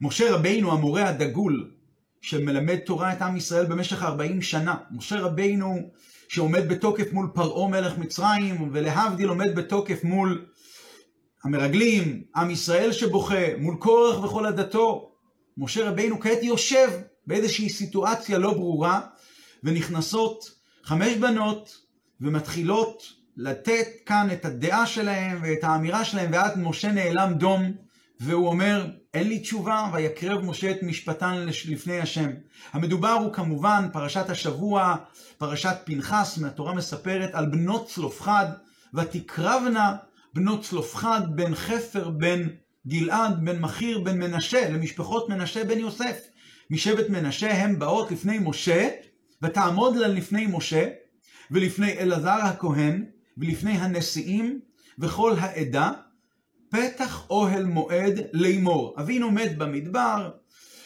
[0.00, 1.70] משה רבינו המורה הדגול
[2.20, 4.74] שמלמד תורה את עם ישראל במשך 40 שנה.
[4.90, 5.90] משה רבינו
[6.28, 10.46] שעומד בתוקף מול פרעה מלך מצרים, ולהבדיל עומד בתוקף מול
[11.44, 15.12] המרגלים, עם ישראל שבוכה, מול קורח וכל עדתו.
[15.58, 16.90] משה רבינו כעת יושב
[17.26, 19.00] באיזושהי סיטואציה לא ברורה,
[19.64, 20.50] ונכנסות
[20.82, 21.76] חמש בנות
[22.20, 23.02] ומתחילות
[23.36, 27.72] לתת כאן את הדעה שלהם ואת האמירה שלהם, ואז משה נאלם דום,
[28.20, 32.30] והוא אומר, אין לי תשובה, ויקרב משה את משפטן לפני השם.
[32.72, 34.96] המדובר הוא כמובן פרשת השבוע,
[35.38, 38.46] פרשת פנחס, מהתורה מספרת על בנות צלופחד,
[38.94, 39.96] ותקרבנה
[40.34, 42.48] בנות צלופחד בן חפר בן
[42.86, 46.20] גלעד בן מכיר בן מנשה, למשפחות מנשה בן יוסף.
[46.70, 48.88] משבט מנשה הם באות לפני משה,
[49.42, 50.88] ותעמוד לה לפני משה,
[51.50, 53.04] ולפני אלעזר הכהן,
[53.38, 54.60] ולפני הנשיאים,
[54.98, 55.92] וכל העדה,
[56.68, 58.94] פתח אוהל מועד לאמור.
[58.98, 60.30] אבינו מת במדבר,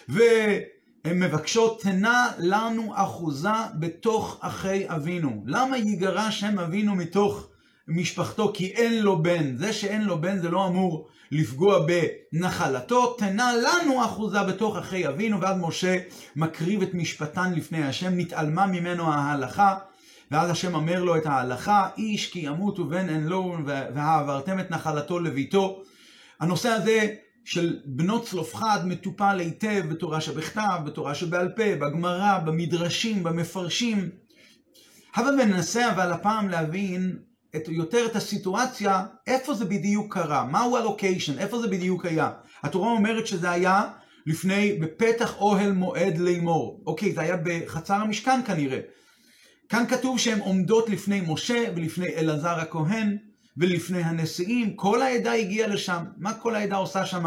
[0.09, 5.42] והן מבקשות, תנה לנו אחוזה בתוך אחי אבינו.
[5.47, 7.48] למה יגרש שם אבינו מתוך
[7.89, 9.56] משפחתו כי אין לו בן?
[9.56, 11.87] זה שאין לו בן זה לא אמור לפגוע
[12.33, 15.98] בנחלתו, תנה לנו אחוזה בתוך אחי אבינו, ואז משה
[16.37, 19.75] מקריב את משפטן לפני השם, נתעלמה ממנו ההלכה.
[20.31, 25.19] ואז השם אומר לו את ההלכה, איש כי ימות ובן אין לו, והעברתם את נחלתו
[25.19, 25.83] לביתו.
[26.41, 27.14] הנושא הזה
[27.45, 34.11] של בנות צלופחד מטופל היטב בתורה שבכתב, בתורה שבעל פה, בגמרא, במדרשים, במפרשים.
[35.14, 37.19] הבה וננסה אבל הפעם להבין
[37.56, 42.31] את, יותר את הסיטואציה, איפה זה בדיוק קרה, מהו הלוקיישן, איפה זה בדיוק היה.
[42.62, 43.83] התורה אומרת שזה היה
[44.27, 46.83] לפני, בפתח אוהל מועד לאמור.
[46.87, 48.81] אוקיי, זה היה בחצר המשכן כנראה.
[49.71, 53.17] כאן כתוב שהן עומדות לפני משה ולפני אלעזר הכהן
[53.57, 56.05] ולפני הנשיאים, כל העדה הגיעה לשם.
[56.17, 57.25] מה כל העדה עושה שם?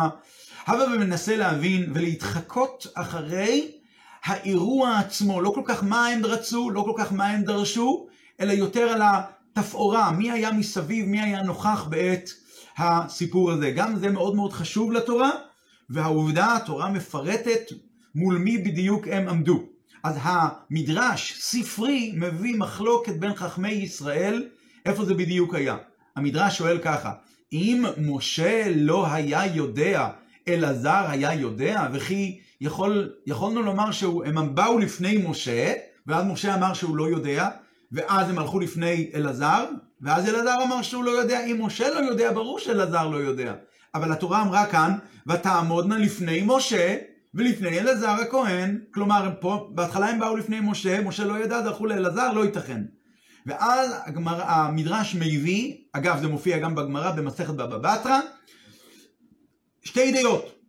[0.68, 3.72] הבה ומנסה להבין ולהתחקות אחרי
[4.24, 8.08] האירוע עצמו, לא כל כך מה הם רצו, לא כל כך מה הם דרשו,
[8.40, 12.30] אלא יותר על התפאורה, מי היה מסביב, מי היה נוכח בעת
[12.78, 13.72] הסיפור הזה.
[13.72, 15.32] גם זה מאוד מאוד חשוב לתורה,
[15.90, 17.62] והעובדה, התורה מפרטת
[18.16, 19.73] מול מי בדיוק הם עמדו.
[20.04, 24.50] אז המדרש, ספרי, מביא מחלוקת בין חכמי ישראל,
[24.86, 25.78] איפה זה בדיוק היה.
[26.16, 27.14] המדרש שואל ככה,
[27.54, 30.10] אם משה לא היה יודע,
[30.48, 35.74] אלעזר היה יודע, וכי יכול, יכולנו לומר שהם באו לפני משה,
[36.08, 37.50] ואז משה אמר שהוא לא יודע,
[37.92, 39.66] ואז הם הלכו לפני אלעזר,
[40.02, 41.46] ואז אלעזר אמר שהוא לא יודע.
[41.46, 43.54] אם משה לא יודע, ברור שאלעזר לא יודע.
[43.96, 44.94] אבל התורה אמרה כאן,
[45.28, 46.96] ותעמודנה לפני משה,
[47.36, 51.86] ולפני אלעזר הכהן, כלומר פה, בהתחלה הם באו לפני משה, משה לא ידע, אז הלכו
[51.86, 52.84] לאלעזר, לא ייתכן.
[53.46, 58.20] ואז הגמר, המדרש מביא, אגב זה מופיע גם בגמרא במסכת בבא בתרא,
[59.84, 60.60] שתי דעות.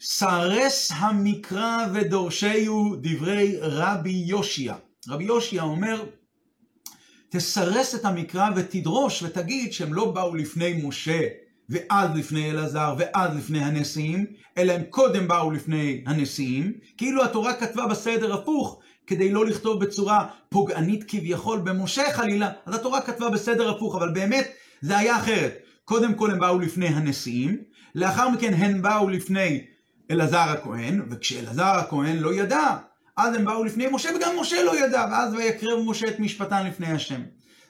[0.00, 4.74] סרס המקרא ודורשיהו דברי רבי יושיע.
[5.08, 6.04] רבי יושיע אומר,
[7.28, 11.20] תסרס את המקרא ותדרוש ותגיד שהם לא באו לפני משה
[11.70, 14.26] ואז לפני אלעזר ואז לפני הנשיאים,
[14.58, 20.26] אלא הם קודם באו לפני הנשיאים, כאילו התורה כתבה בסדר הפוך, כדי לא לכתוב בצורה
[20.48, 25.58] פוגענית כביכול במשה חלילה, אז התורה כתבה בסדר הפוך, אבל באמת זה היה אחרת.
[25.84, 27.58] קודם כל הם באו לפני הנשיאים,
[27.94, 29.64] לאחר מכן הם באו לפני
[30.10, 32.76] אלעזר הכהן, וכשאלעזר הכהן לא ידע,
[33.16, 36.86] אז הם באו לפני משה, וגם משה לא ידע, ואז ויקרב משה את משפטן לפני
[36.86, 37.22] השם.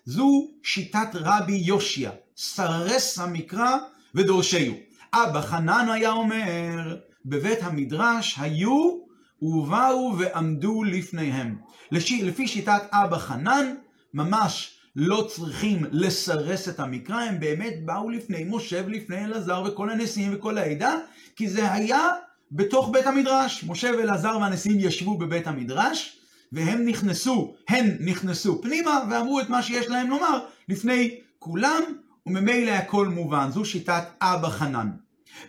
[0.05, 3.77] זו שיטת רבי יושיע, סרס המקרא
[4.15, 4.75] ודורשיהו.
[5.15, 6.97] אבא חנן היה אומר,
[7.27, 8.99] בבית המדרש היו
[9.43, 11.57] ובאו ועמדו לפניהם.
[11.91, 13.75] לפי, לפי שיטת אבא חנן,
[14.15, 20.35] ממש לא צריכים לסרס את המקרא, הם באמת באו לפני משה ולפני אלעזר וכל הנשיאים
[20.35, 20.97] וכל העדה,
[21.37, 22.09] כי זה היה
[22.53, 23.65] בתוך בית המדרש.
[23.65, 26.19] משה ואלעזר והנשיאים ישבו בבית המדרש,
[26.53, 31.83] והם נכנסו, הן נכנסו פנימה ואמרו את מה שיש להם לומר לפני כולם,
[32.27, 33.51] וממילא הכל מובן.
[33.51, 34.91] זו שיטת אבא חנן.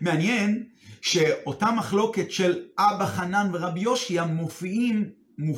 [0.02, 0.64] מעניין
[1.02, 5.10] שאותה מחלוקת של אבא חנן ורבי יושיע מופיעים,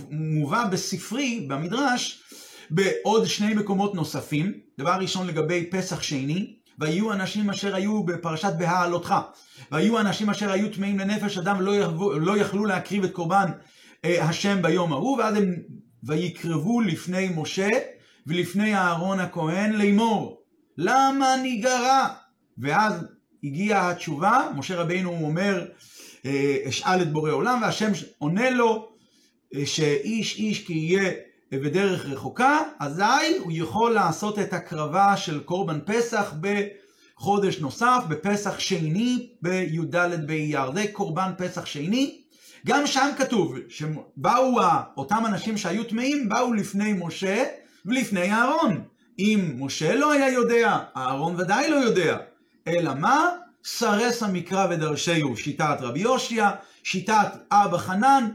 [0.09, 2.23] מובא בספרי, במדרש,
[2.69, 4.53] בעוד שני מקומות נוספים.
[4.79, 9.15] דבר ראשון לגבי פסח שני, והיו אנשים אשר היו בפרשת בהעלותך,
[9.71, 13.51] והיו אנשים אשר היו טמאים לנפש אדם לא, יחבו, לא יכלו להקריב את קורבן
[14.05, 15.55] אה, השם ביום ההוא, ואז הם
[16.03, 17.69] ויקרבו לפני משה
[18.27, 20.41] ולפני אהרון הכהן לאמור,
[20.77, 22.07] למה ניגרע?
[22.57, 22.93] ואז
[23.43, 25.65] הגיעה התשובה, משה רבינו אומר,
[26.25, 28.89] אה, אשאל את בורא עולם, והשם עונה לו,
[29.55, 31.13] אה, שאיש איש כי יהיה
[31.51, 36.33] בדרך רחוקה, אזי הוא יכול לעשות את הקרבה של קורבן פסח
[37.15, 40.71] חודש נוסף בפסח שני בי"ד באייר.
[40.71, 42.21] זה קורבן פסח שני.
[42.65, 44.59] גם שם כתוב שבאו
[44.97, 47.43] אותם אנשים שהיו טמאים, באו לפני משה
[47.85, 48.83] ולפני אהרון.
[49.19, 52.17] אם משה לא היה יודע, אהרון ודאי לא יודע.
[52.67, 53.29] אלא מה?
[53.63, 56.51] סרס המקרא ודרשהו שיטת רבי יושיע,
[56.83, 58.29] שיטת אבא חנן,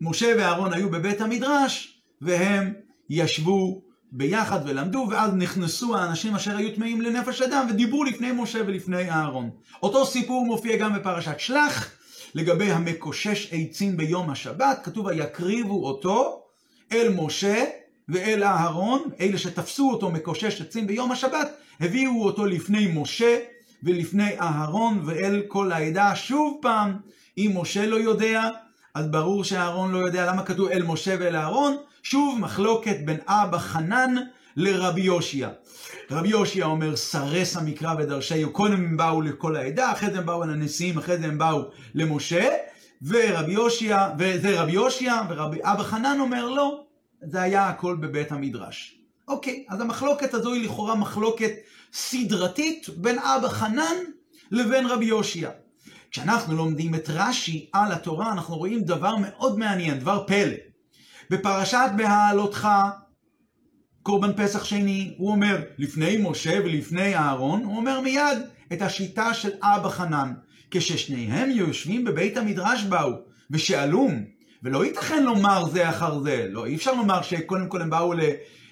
[0.00, 2.72] משה ואהרון היו בבית המדרש, והם
[3.10, 3.82] ישבו
[4.12, 9.50] ביחד ולמדו, ואז נכנסו האנשים אשר היו טמאים לנפש אדם, ודיברו לפני משה ולפני אהרון.
[9.82, 11.90] אותו סיפור מופיע גם בפרשת שלח,
[12.34, 16.42] לגבי המקושש עצים ביום השבת, כתוב ויקריבו אותו
[16.92, 17.64] אל משה
[18.12, 21.50] ואל אהרון, אלה שתפסו אותו מקושש עצים ביום השבת,
[21.80, 23.38] הביאו אותו לפני משה
[23.82, 26.16] ולפני אהרון ואל כל העדה.
[26.16, 26.96] שוב פעם,
[27.38, 28.48] אם משה לא יודע,
[28.94, 31.76] אז ברור שאהרון לא יודע למה כתוב אל משה ואל אהרון.
[32.02, 34.14] שוב מחלוקת בין אבא חנן
[34.56, 35.48] לרבי יושיע.
[36.10, 40.44] רבי יושיע אומר, סרס המקרא ודרשהו, קודם הם באו לכל העדה, אחרי זה הם באו
[40.44, 41.62] לנשיאים, אחרי זה הם באו
[41.94, 42.48] למשה,
[43.02, 46.84] ורבי יושיע, וזה רבי יושיע, ורבי אבא חנן אומר, לא,
[47.22, 48.98] זה היה הכל בבית המדרש.
[49.28, 51.52] אוקיי, אז המחלוקת הזו היא לכאורה מחלוקת
[51.92, 53.96] סדרתית בין אבא חנן
[54.50, 55.50] לבין רבי יושיע.
[56.10, 60.56] כשאנחנו לומדים את רש"י על התורה, אנחנו רואים דבר מאוד מעניין, דבר פלא.
[61.30, 62.68] בפרשת בהעלותך,
[64.02, 68.38] קורבן פסח שני, הוא אומר, לפני משה ולפני אהרון, הוא אומר מיד
[68.72, 70.32] את השיטה של אבא חנן.
[70.70, 73.12] כששניהם יושבים בבית המדרש באו,
[73.50, 74.24] ושאלום,
[74.62, 78.14] ולא ייתכן לומר זה אחר זה, לא, אי אפשר לומר שקודם כל הם באו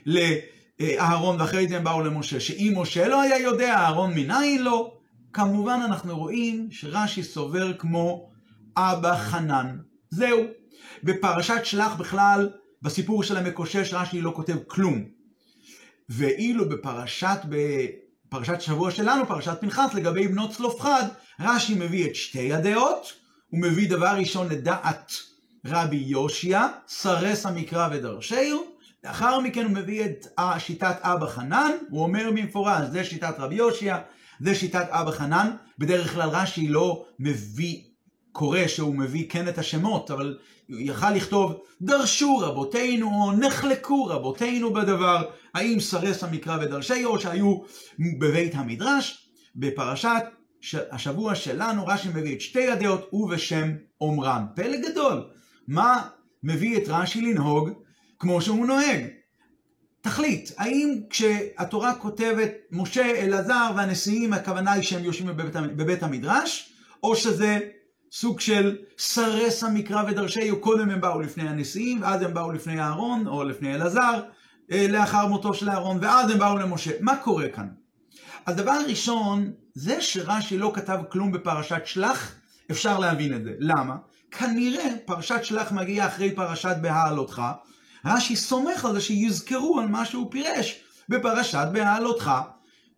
[0.07, 4.97] לאהרון ואחרי זה הם באו למשה, שאם משה לא היה יודע, אהרון מנין לא?
[5.33, 8.31] כמובן אנחנו רואים שרש"י סובר כמו
[8.77, 9.77] אבא חנן.
[10.11, 10.41] זהו.
[11.03, 12.51] בפרשת שלח בכלל,
[12.83, 15.05] בסיפור של המקושש, רש"י לא כותב כלום.
[16.09, 21.03] ואילו בפרשת, בפרשת שבוע שלנו, פרשת פנחס, לגבי בנות צלופחד,
[21.41, 23.13] רש"י מביא את שתי הדעות,
[23.51, 25.13] הוא מביא דבר ראשון לדעת
[25.67, 28.65] רבי יושיע, סרס המקרא ודרשהו,
[29.05, 30.27] לאחר מכן הוא מביא את
[30.59, 33.99] שיטת אבא חנן, הוא אומר במפורש, זה שיטת רבי יושיע,
[34.41, 37.83] זה שיטת אבא חנן, בדרך כלל רש"י לא מביא,
[38.33, 44.73] קורא שהוא מביא כן את השמות, אבל הוא יכל לכתוב דרשו רבותינו או נחלקו רבותינו
[44.73, 47.59] בדבר, האם סרס המקרא ודרשי או שהיו
[48.19, 50.23] בבית המדרש, בפרשת
[50.91, 54.47] השבוע שלנו רש"י מביא את שתי הדעות ובשם אומרם.
[54.55, 55.31] פלא גדול.
[55.71, 56.09] מה
[56.43, 57.71] מביא את רש"י לנהוג
[58.19, 59.07] כמו שהוא נוהג?
[60.01, 66.73] תחליט, האם כשהתורה כותבת משה, אלעזר והנשיאים, הכוונה היא שהם יושבים בבית, בבית המדרש,
[67.03, 67.59] או שזה
[68.13, 73.27] סוג של סרס המקרא ודרשהו, קודם הם באו לפני הנשיאים, ואז הם באו לפני אהרון,
[73.27, 74.23] או לפני אלעזר,
[74.73, 76.91] אה, לאחר מותו של אהרון, ואז הם באו למשה.
[77.01, 77.69] מה קורה כאן?
[78.47, 82.35] אז דבר ראשון, זה שרש"י לא כתב כלום בפרשת שלח,
[82.71, 83.53] אפשר להבין את זה.
[83.59, 83.97] למה?
[84.31, 87.43] כנראה פרשת שלח מגיעה אחרי פרשת בהעלותך,
[88.05, 92.31] רש"י סומך על זה שיזכרו על מה שהוא פירש בפרשת בהעלותך,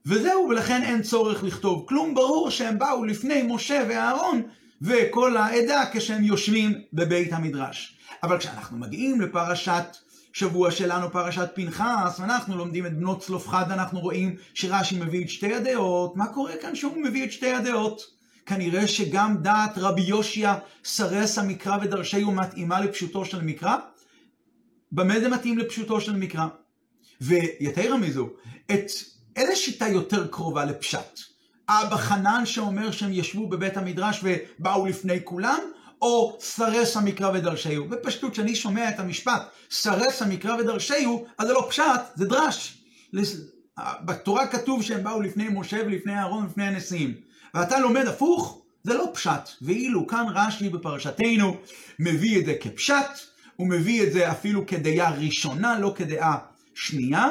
[0.06, 2.14] וזהו, ולכן אין צורך לכתוב כלום.
[2.14, 4.43] ברור שהם באו לפני משה ואהרון
[4.82, 7.99] וכל העדה כשהם יושבים בבית המדרש.
[8.23, 9.96] אבל כשאנחנו מגיעים לפרשת
[10.32, 15.55] שבוע שלנו, פרשת פנחס, ואנחנו לומדים את בנות צלופחד, אנחנו רואים שרש"י מביא את שתי
[15.55, 16.17] הדעות.
[16.17, 18.22] מה קורה כאן שהוא מביא את שתי הדעות?
[18.54, 20.54] כנראה שגם דעת רבי יושיע,
[20.85, 23.76] סרס המקרא ודרשהו מתאימה לפשוטו של מקרא?
[24.92, 26.47] במה זה מתאים לפשוטו של מקרא?
[27.21, 28.28] ויתרה מזו,
[28.73, 28.90] את
[29.37, 31.21] איזה שיטה יותר קרובה לפשט?
[31.68, 35.61] אבא חנן שאומר שהם ישבו בבית המדרש ובאו לפני כולם,
[36.02, 37.88] או סרס המקרא ודרשהו.
[37.88, 42.85] בפשטות, כשאני שומע את המשפט סרס המקרא ודרשהו, אז זה לא פשט, זה דרש.
[44.04, 47.32] בתורה כתוב שהם באו לפני משה ולפני אהרון ולפני הנשיאים.
[47.54, 49.49] ואתה לומד הפוך, זה לא פשט.
[49.62, 51.56] ואילו כאן רש"י בפרשתנו
[51.99, 53.18] מביא את זה כפשט,
[53.56, 56.38] הוא מביא את זה אפילו כדעה ראשונה, לא כדעה
[56.75, 57.28] שנייה,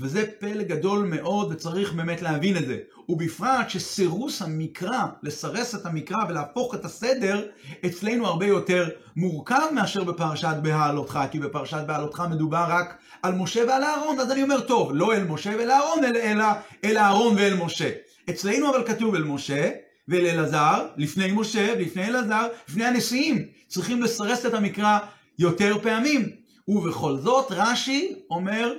[0.00, 2.78] וזה פלא גדול מאוד וצריך באמת להבין את זה.
[3.08, 7.46] ובפרט שסירוס המקרא, לסרס את המקרא ולהפוך את הסדר,
[7.86, 13.84] אצלנו הרבה יותר מורכב מאשר בפרשת בהעלותך, כי בפרשת בהעלותך מדובר רק על משה ועל
[13.84, 16.44] אהרון, אז אני אומר, טוב, לא אל משה ואל אהרון, אלא,
[16.84, 17.90] אל אהרון ואל משה.
[18.30, 19.70] אצלנו אבל כתוב אל משה
[20.08, 23.44] ואל אלעזר, לפני משה ולפני אלעזר, לפני הנשיאים.
[23.68, 24.98] צריכים לסרס את המקרא
[25.38, 26.30] יותר פעמים.
[26.68, 28.72] ובכל זאת רש"י אומר,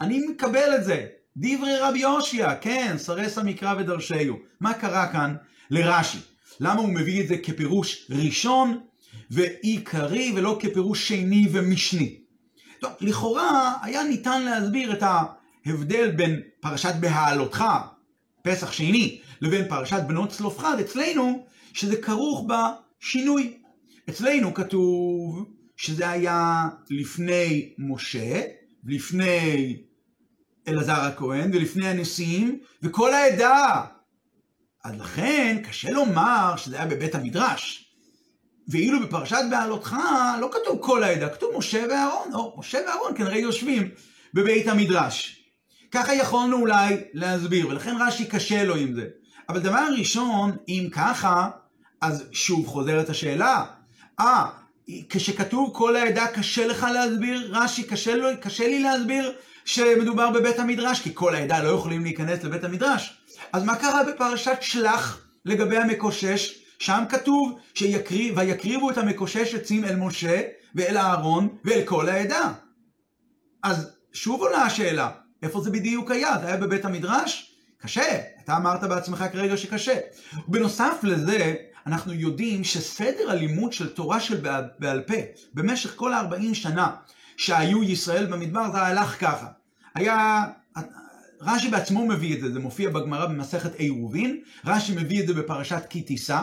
[0.00, 1.06] אני מקבל את זה.
[1.36, 4.36] דברי רבי יושיע, כן, סרס המקרא ודרשהו.
[4.60, 5.34] מה קרה כאן
[5.70, 6.18] לרש"י?
[6.60, 8.80] למה הוא מביא את זה כפירוש ראשון
[9.30, 12.20] ועיקרי ולא כפירוש שני ומשני?
[12.80, 15.02] טוב, לכאורה היה ניתן להסביר את
[15.66, 17.64] ההבדל בין פרשת בהעלותך
[18.42, 23.58] פסח שני לבין פרשת בנות צלופחד, אצלנו שזה כרוך בשינוי.
[24.08, 25.44] אצלנו כתוב
[25.76, 28.42] שזה היה לפני משה,
[28.84, 29.76] לפני
[30.68, 33.84] אלעזר הכהן ולפני הנשיאים, וכל העדה.
[34.84, 37.84] אז לכן קשה לומר שזה היה בבית המדרש.
[38.68, 39.96] ואילו בפרשת בעלותך
[40.40, 43.88] לא כתוב כל העדה, כתוב משה ואהרון, או משה ואהרון כנראה יושבים
[44.34, 45.37] בבית המדרש.
[45.90, 49.04] ככה יכולנו אולי להסביר, ולכן רש"י קשה לו עם זה.
[49.48, 51.50] אבל דבר ראשון, אם ככה,
[52.00, 53.64] אז שוב חוזרת השאלה.
[54.20, 54.46] אה,
[55.08, 59.32] כשכתוב כל העדה קשה לך להסביר, רש"י קשה, לו, קשה לי להסביר
[59.64, 63.18] שמדובר בבית המדרש, כי כל העדה לא יכולים להיכנס לבית המדרש.
[63.52, 66.58] אז מה קרה בפרשת שלח לגבי המקושש?
[66.78, 70.42] שם כתוב שיקריב, ויקריבו את המקושש עצים אל משה
[70.74, 72.52] ואל אהרון ואל כל העדה.
[73.62, 75.10] אז שוב עולה השאלה,
[75.42, 76.38] איפה זה בדיוק היה?
[76.40, 77.54] זה היה בבית המדרש?
[77.78, 78.20] קשה.
[78.44, 79.98] אתה אמרת בעצמך כרגע שקשה.
[80.48, 81.54] בנוסף לזה,
[81.86, 85.14] אנחנו יודעים שסדר הלימוד של תורה של בעל, בעל פה
[85.54, 86.90] במשך כל ה-40 שנה
[87.36, 89.46] שהיו ישראל במדבר זה הלך ככה.
[89.94, 90.44] היה,
[91.40, 95.82] רש"י בעצמו מביא את זה, זה מופיע בגמרא במסכת עירובין, רש"י מביא את זה בפרשת
[95.90, 96.40] כי תישא.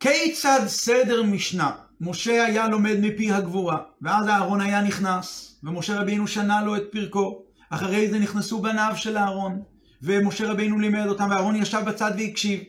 [0.00, 1.70] כיצד סדר משנה?
[2.00, 7.49] משה היה לומד מפי הגבורה, ואז אהרון היה נכנס, ומשה רבינו שנה לו את פרקו.
[7.70, 9.62] אחרי זה נכנסו בניו של אהרון,
[10.02, 12.60] ומשה רבינו לימד אותם, ואהרון ישב בצד והקשיב.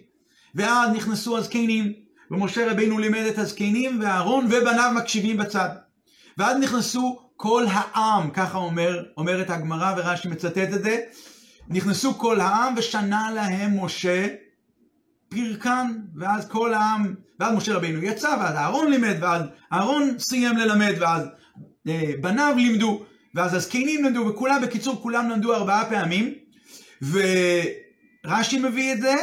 [0.56, 1.94] ואז נכנסו הזקנים,
[2.32, 5.70] ומשה רבינו לימד את הזקנים, ואהרון ובניו מקשיבים בצד.
[6.38, 10.98] ואז נכנסו כל העם, ככה אומר, אומרת הגמרא, ורש"י מצטט את זה,
[11.70, 14.28] נכנסו כל העם ושנה להם משה
[15.30, 19.44] פרקן, ואז כל העם, ואז משה רבינו יצא, ואז אהרון לימד, ואז
[19.74, 21.28] אהרון סיים ללמד, ואז
[21.88, 23.04] אה, בניו לימדו,
[23.36, 26.34] ואז הזקנים למדו, וכולם, בקיצור, כולם למדו ארבעה פעמים,
[27.02, 29.16] ורש"י מביא את זה,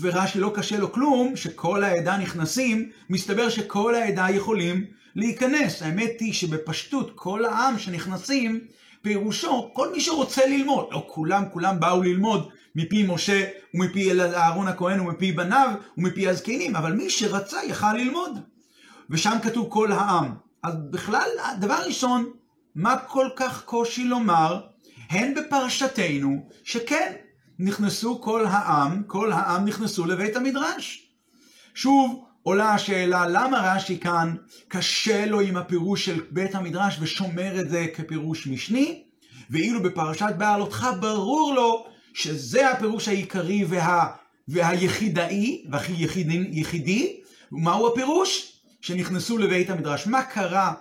[0.00, 4.84] ורש"י לא קשה לו כלום, שכל העדה נכנסים, מסתבר שכל העדה יכולים
[5.16, 5.82] להיכנס.
[5.82, 8.60] האמת היא שבפשטות כל העם שנכנסים,
[9.02, 10.88] פירושו כל מי שרוצה ללמוד.
[10.90, 16.92] לא כולם, כולם באו ללמוד מפי משה ומפי אהרון הכהן ומפי בניו ומפי הזקנים, אבל
[16.92, 18.38] מי שרצה יכל ללמוד.
[19.10, 20.34] ושם כתוב כל העם.
[20.62, 21.28] אז בכלל,
[21.60, 22.30] דבר ראשון,
[22.78, 24.60] מה כל כך קושי לומר,
[25.10, 27.12] הן בפרשתנו, שכן,
[27.58, 31.08] נכנסו כל העם, כל העם נכנסו לבית המדרש.
[31.74, 34.34] שוב, עולה השאלה למה רש"י כאן
[34.68, 39.02] קשה לו עם הפירוש של בית המדרש ושומר את זה כפירוש משני,
[39.50, 44.06] ואילו בפרשת בעלותך ברור לו שזה הפירוש העיקרי וה,
[44.48, 47.20] והיחידאי, והכי יחידי, יחידי,
[47.52, 48.52] ומהו הפירוש?
[48.80, 50.06] שנכנסו לבית המדרש.
[50.06, 50.72] מה קרה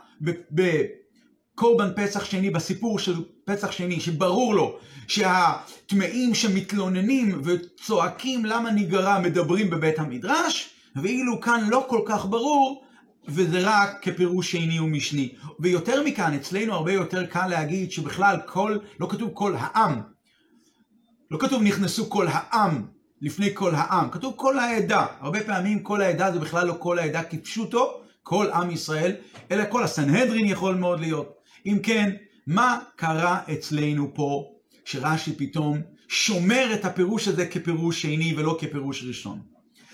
[1.58, 9.70] בקורבן פסח שני, בסיפור של פסח שני, שברור לו שהטמאים שמתלוננים וצועקים למה ניגרע מדברים
[9.70, 12.84] בבית המדרש, ואילו כאן לא כל כך ברור,
[13.28, 15.30] וזה רק כפירוש שני ומשני.
[15.60, 20.02] ויותר מכאן, אצלנו הרבה יותר קל להגיד שבכלל כל, לא כתוב כל העם,
[21.32, 22.86] לא כתוב נכנסו כל העם
[23.22, 25.06] לפני כל העם, כתוב כל העדה.
[25.20, 29.16] הרבה פעמים כל העדה זה בכלל לא כל העדה כפשוטו, כל עם ישראל,
[29.52, 31.37] אלא כל הסנהדרין יכול מאוד להיות.
[31.68, 32.16] אם כן,
[32.48, 34.52] מה קרה אצלנו פה,
[34.86, 39.42] שרש"י פתאום שומר את הפירוש הזה כפירוש שני ולא כפירוש ראשון?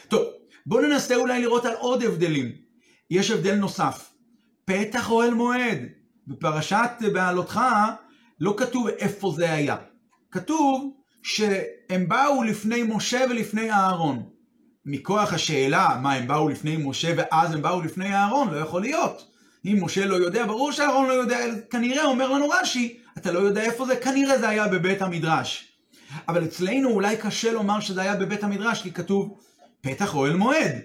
[0.07, 0.23] טוב,
[0.65, 2.51] בואו ננסה אולי לראות על עוד הבדלים.
[3.09, 4.13] יש הבדל נוסף.
[4.65, 5.79] פתח אוהל מועד.
[6.27, 7.59] בפרשת בעלותך
[8.39, 9.75] לא כתוב איפה זה היה.
[10.31, 14.23] כתוב שהם באו לפני משה ולפני אהרון.
[14.85, 19.32] מכוח השאלה מה הם באו לפני משה ואז הם באו לפני אהרון, לא יכול להיות.
[19.65, 21.39] אם משה לא יודע, ברור שאהרון לא יודע,
[21.70, 25.67] כנראה אומר לנו רש"י, אתה לא יודע איפה זה, כנראה זה היה בבית המדרש.
[26.27, 29.39] אבל אצלנו אולי קשה לומר שזה היה בבית המדרש, כי כתוב
[29.82, 30.79] פתח אוהל מועד.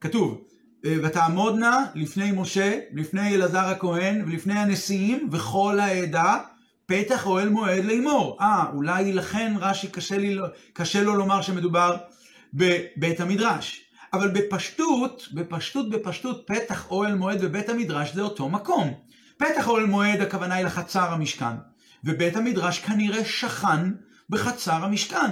[0.00, 0.44] כתוב,
[0.84, 6.38] ותעמודנה לפני משה, לפני אלעזר הכהן ולפני הנשיאים וכל העדה,
[6.86, 8.38] פתח אוהל מועד לאמור.
[8.40, 10.16] אה, אולי לכן רש"י קשה,
[10.72, 11.96] קשה לו לומר שמדובר
[12.54, 13.87] בבית המדרש.
[14.12, 18.94] אבל בפשטות, בפשטות, בפשטות, פתח אוהל מועד ובית המדרש זה אותו מקום.
[19.36, 21.56] פתח אוהל מועד הכוונה היא לחצר המשכן,
[22.04, 23.92] ובית המדרש כנראה שכן
[24.30, 25.30] בחצר המשכן.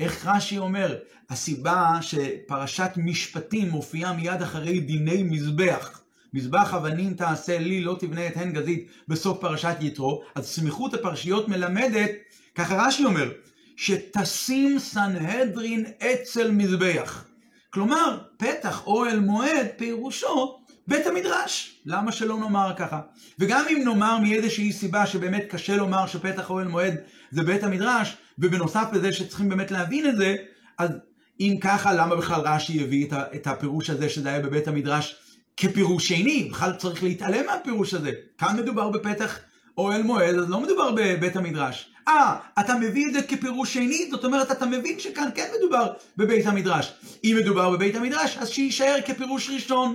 [0.00, 0.98] איך רש"י אומר?
[1.30, 6.00] הסיבה שפרשת משפטים מופיעה מיד אחרי דיני מזבח.
[6.34, 11.48] מזבח אבנים תעשה לי, לא תבנה את הן גזית בסוף פרשת יתרו, אז סמיכות הפרשיות
[11.48, 12.10] מלמדת,
[12.54, 13.30] ככה רש"י אומר,
[13.76, 17.27] שתשים סנהדרין אצל מזבח.
[17.70, 21.80] כלומר, פתח אוהל מועד פירושו בית המדרש.
[21.86, 23.00] למה שלא נאמר ככה?
[23.38, 26.94] וגם אם נאמר מאיזושהי סיבה שבאמת קשה לומר שפתח אוהל מועד
[27.30, 30.36] זה בית המדרש, ובנוסף לזה שצריכים באמת להבין את זה,
[30.78, 30.90] אז
[31.40, 35.16] אם ככה, למה בכלל רש"י הביא את הפירוש הזה שזה היה בבית המדרש
[35.56, 36.48] כפירוש שני?
[36.50, 38.12] בכלל צריך להתעלם מהפירוש הזה.
[38.38, 39.38] כאן מדובר בפתח
[39.78, 41.92] אוהל מועד, אז לא מדובר בבית המדרש.
[42.08, 46.46] אה, אתה מביא את זה כפירוש שני, זאת אומרת, אתה מבין שכאן כן מדובר בבית
[46.46, 46.92] המדרש.
[47.24, 49.94] אם מדובר בבית המדרש, אז שיישאר כפירוש ראשון,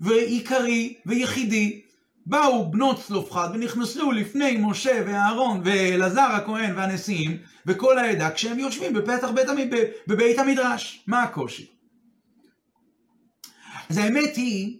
[0.00, 1.82] ועיקרי, ויחידי.
[2.26, 9.28] באו בנות צלופחד ונכנסו לפני משה ואהרון ואלעזר הכהן והנשיאים וכל העדה כשהם יושבים בפתח
[9.28, 9.46] בית,
[10.06, 11.04] בבית המדרש.
[11.06, 11.66] מה הקושי?
[13.90, 14.78] אז האמת היא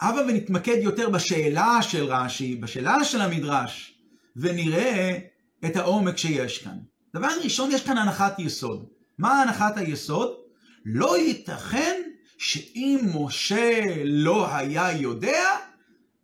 [0.00, 3.98] שהבה ונתמקד יותר בשאלה של רש"י, בשאלה של המדרש,
[4.36, 5.18] ונראה
[5.64, 6.76] את העומק שיש כאן.
[7.14, 8.86] דבר ראשון, יש כאן הנחת יסוד.
[9.18, 10.30] מה הנחת היסוד?
[10.84, 12.02] לא ייתכן
[12.38, 15.44] שאם משה לא היה יודע,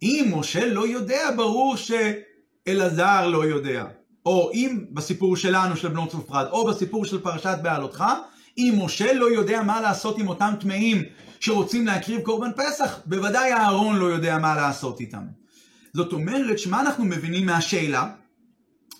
[0.02, 3.84] אם משה לא יודע, ברור שאלעזר לא יודע.
[4.26, 8.04] או אם בסיפור שלנו של בנות צופרד, או בסיפור של פרשת בעלותך,
[8.60, 11.02] אם משה לא יודע מה לעשות עם אותם טמאים
[11.40, 15.22] שרוצים להקריב קורבן פסח, בוודאי אהרון לא יודע מה לעשות איתם.
[15.94, 18.12] זאת אומרת, שמה אנחנו מבינים מהשאלה?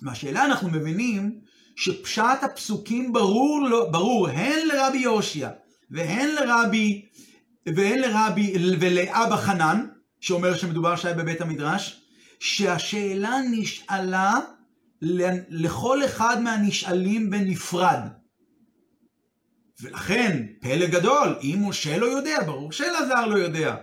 [0.02, 1.40] מהשאלה אנחנו מבינים
[1.76, 5.50] שפשט הפסוקים ברור, לא, ברור הן לרבי יושיע
[5.90, 7.06] והן לרבי,
[7.76, 9.86] והן לרבי ולאבא חנן,
[10.20, 12.00] שאומר שמדובר שהיה בבית המדרש,
[12.40, 14.34] שהשאלה נשאלה
[15.50, 18.00] לכל אחד מהנשאלים בנפרד.
[19.82, 23.74] ולכן, פלא גדול, אם משה לא יודע, ברור שאלעזר לא יודע.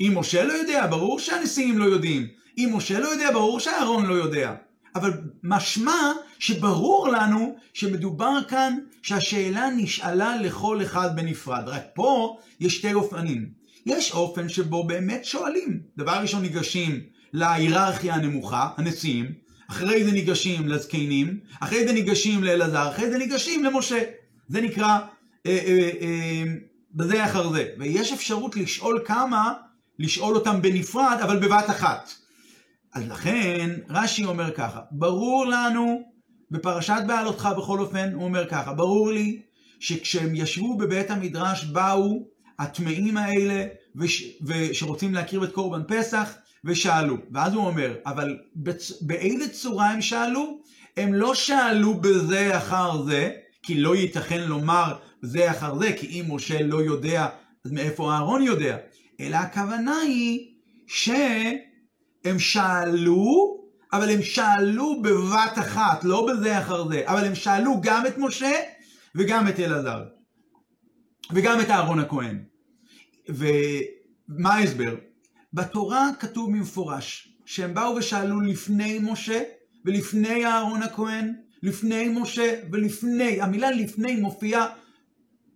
[0.00, 2.26] אם משה לא יודע, ברור שהנשיאים לא יודעים.
[2.58, 4.54] אם משה לא יודע, ברור שאהרון לא יודע.
[4.94, 11.62] אבל משמע שברור לנו שמדובר כאן שהשאלה נשאלה לכל אחד בנפרד.
[11.66, 13.50] רק פה יש שתי אופנים.
[13.86, 15.80] יש אופן שבו באמת שואלים.
[15.98, 17.00] דבר ראשון ניגשים
[17.32, 19.32] להיררכיה הנמוכה, הנשיאים,
[19.70, 24.02] אחרי זה ניגשים לזקנים, אחרי זה ניגשים לאלעזר, אחרי זה ניגשים למשה.
[24.48, 24.98] זה נקרא
[26.94, 27.68] בזה אחר זה.
[27.78, 29.52] ויש אפשרות לשאול כמה,
[29.98, 32.14] לשאול אותם בנפרד, אבל בבת אחת.
[32.94, 36.02] אז לכן רש"י אומר ככה, ברור לנו,
[36.50, 39.40] בפרשת בעלותך בכל אופן, הוא אומר ככה, ברור לי
[39.80, 42.22] שכשהם ישבו בבית המדרש באו
[42.58, 43.64] הטמאים האלה
[43.96, 47.16] וש, ושרוצים להקריב את קורבן פסח ושאלו.
[47.32, 49.02] ואז הוא אומר, אבל בצ...
[49.02, 50.58] באיזה צורה הם שאלו?
[50.96, 53.32] הם לא שאלו בזה אחר זה,
[53.66, 57.28] כי לא ייתכן לומר זה אחר זה, כי אם משה לא יודע,
[57.64, 58.76] אז מאיפה אהרון יודע?
[59.20, 60.54] אלא הכוונה היא
[60.86, 63.56] שהם שאלו,
[63.92, 68.52] אבל הם שאלו בבת אחת, לא בזה אחר זה, אבל הם שאלו גם את משה
[69.14, 70.02] וגם את אלעזר.
[71.32, 72.44] וגם את אהרון הכהן.
[73.28, 74.94] ומה ההסבר?
[75.52, 79.42] בתורה כתוב במפורש שהם באו ושאלו לפני משה
[79.84, 84.66] ולפני אהרון הכהן, לפני משה ולפני, המילה לפני מופיעה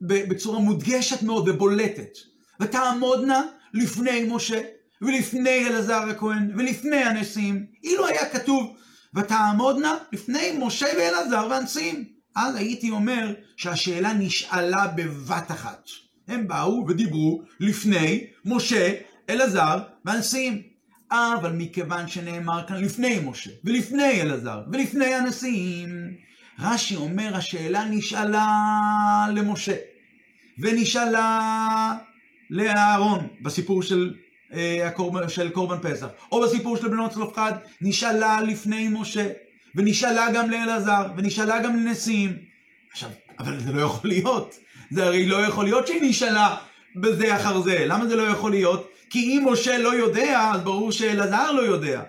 [0.01, 2.19] בצורה מודגשת מאוד ובולטת.
[2.61, 3.43] ותעמודנה
[3.75, 4.61] לפני משה
[5.03, 7.67] ולפני אלעזר הכהן ולפני הנשיאים.
[7.85, 8.77] אילו היה כתוב
[9.15, 12.05] ותעמודנה לפני משה ואלעזר והנשיאים.
[12.37, 15.89] אז הייתי אומר שהשאלה נשאלה בבת אחת.
[16.29, 18.93] הם באו ודיברו לפני משה,
[19.31, 20.63] אלעזר והנשיאים.
[21.11, 26.15] אבל מכיוון שנאמר כאן לפני משה, ולפני אלעזר, ולפני הנשיאים,
[26.59, 28.47] רש"י אומר השאלה נשאלה
[29.35, 29.77] למשה,
[30.59, 31.97] ונשאלה
[32.51, 34.15] לאהרון, בסיפור של,
[34.53, 39.29] אה, הקורבן, של קורבן פסח, או בסיפור של בנות צלופחד, נשאלה לפני משה,
[39.75, 42.37] ונשאלה גם לאלעזר, ונשאלה גם לנשיאים.
[42.93, 44.55] עכשיו, אבל זה לא יכול להיות.
[44.91, 46.57] זה הרי לא יכול להיות שהיא נשאלה
[46.97, 47.85] בזה אחר זה.
[47.87, 48.91] למה זה לא יכול להיות?
[49.11, 52.03] כי אם משה לא יודע, אז ברור שאלעזר לא יודע.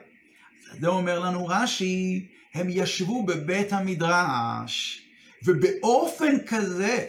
[0.79, 5.01] זה אומר לנו רש"י, הם ישבו בבית המדרש,
[5.43, 7.05] ובאופן כזה,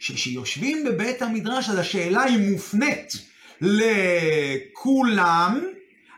[0.00, 3.12] שכשיושבים בבית המדרש, אז השאלה היא מופנית
[3.60, 5.60] לכולם,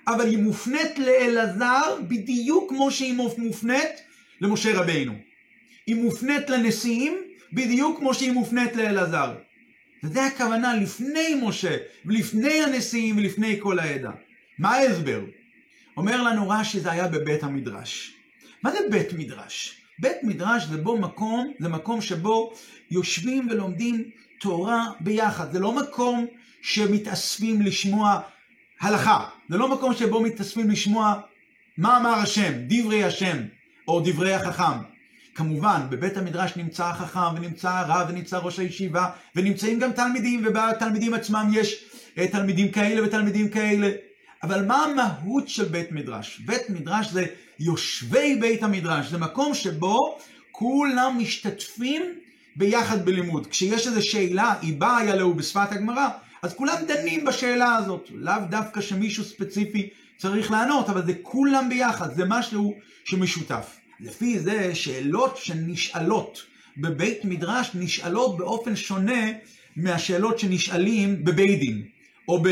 [0.07, 4.03] אבל היא מופנית לאלעזר בדיוק כמו שהיא מופנית
[4.41, 5.13] למשה רבינו.
[5.87, 7.17] היא מופנית לנשיאים
[7.53, 9.35] בדיוק כמו שהיא מופנית לאלעזר.
[10.07, 14.11] וזה הכוונה לפני משה, ולפני הנשיאים, ולפני כל העדה.
[14.59, 15.21] מה ההסבר?
[15.97, 18.15] אומר לנו רש"י שזה היה בבית המדרש.
[18.63, 19.81] מה זה בית מדרש?
[19.99, 22.53] בית מדרש זה בו מקום, זה מקום שבו
[22.91, 25.53] יושבים ולומדים תורה ביחד.
[25.53, 26.27] זה לא מקום
[26.63, 28.21] שמתאספים לשמוע
[28.81, 29.29] הלכה.
[29.49, 31.21] זה לא מקום שבו מתאספים לשמוע
[31.79, 33.37] מה אמר השם, דברי השם,
[33.89, 34.96] או דברי החכם.
[35.37, 41.51] כמובן, בבית המדרש נמצא החכם, ונמצא הרב, ונמצא ראש הישיבה, ונמצאים גם תלמידים, ובתלמידים עצמם
[41.53, 41.85] יש
[42.19, 43.91] אה, תלמידים כאלה ותלמידים כאלה.
[44.43, 46.41] אבל מה המהות של בית מדרש?
[46.47, 47.27] בית מדרש זה
[47.61, 50.19] יושבי בית המדרש, זה מקום שבו
[50.51, 52.03] כולם משתתפים
[52.57, 53.47] ביחד בלימוד.
[53.47, 56.09] כשיש איזו שאלה, היא באה יעלהו בשפת הגמרא,
[56.43, 58.09] אז כולם דנים בשאלה הזאת.
[58.15, 63.77] לאו דווקא שמישהו ספציפי צריך לענות, אבל זה כולם ביחד, זה משהו שמשותף.
[64.01, 66.43] לפי זה, שאלות שנשאלות
[66.79, 69.33] בבית מדרש נשאלות באופן שונה
[69.77, 71.83] מהשאלות שנשאלים בבית דין,
[72.29, 72.43] או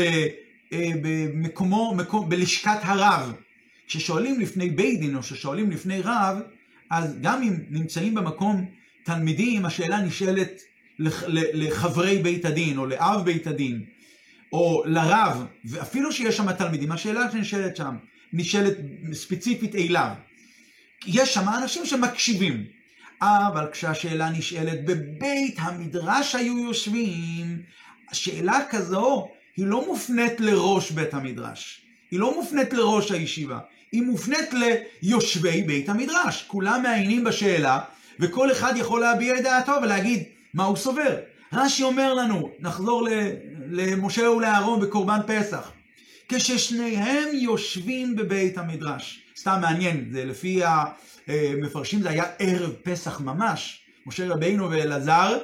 [0.73, 3.33] אה, במקומו, מקום, בלשכת הרב.
[3.87, 6.37] כששואלים לפני בית דין או כששואלים לפני רב,
[6.89, 8.65] אז גם אם נמצאים במקום
[9.05, 10.61] תלמידים, השאלה נשאלת
[11.53, 13.83] לחברי בית הדין, או לאב בית הדין,
[14.51, 17.95] או לרב, ואפילו שיש שם תלמידים, השאלה שנשאלת שם,
[18.33, 18.77] נשאלת
[19.13, 20.09] ספציפית אליו.
[21.07, 22.65] יש שם אנשים שמקשיבים,
[23.21, 27.61] אבל כשהשאלה נשאלת בבית המדרש היו יושבים,
[28.11, 29.27] השאלה כזו
[29.57, 31.81] היא לא מופנית לראש בית המדרש,
[32.11, 33.59] היא לא מופנית לראש הישיבה,
[33.91, 36.43] היא מופנית ליושבי בית המדרש.
[36.47, 37.79] כולם מעיינים בשאלה,
[38.19, 41.17] וכל אחד יכול להביע את דעתו ולהגיד מה הוא סובר.
[41.53, 43.07] רש"י אומר לנו, נחזור
[43.69, 45.71] למשה ולאהרון בקורבן פסח,
[46.29, 49.24] כששניהם יושבים בבית המדרש.
[49.39, 50.61] סתם מעניין, זה לפי
[51.27, 53.81] המפרשים זה היה ערב פסח ממש.
[54.05, 55.37] משה רבינו ואלעזר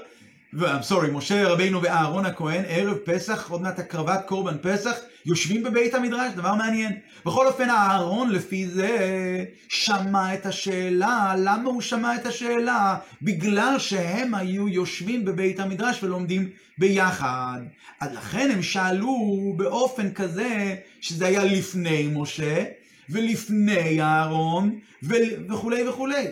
[0.82, 6.34] סורי, משה רבינו ואהרון הכהן, ערב פסח, עוד מעט הקרבת קורבן פסח, יושבים בבית המדרש,
[6.34, 7.00] דבר מעניין.
[7.26, 8.98] בכל אופן, אהרון לפי זה
[9.70, 12.98] שמע את השאלה, למה הוא שמע את השאלה?
[13.22, 17.60] בגלל שהם היו יושבים בבית המדרש ולומדים ביחד.
[18.00, 22.64] אז לכן הם שאלו באופן כזה, שזה היה לפני משה,
[23.10, 26.28] ולפני אהרון, וכולי וכולי.